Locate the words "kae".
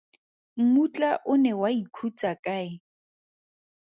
2.45-2.69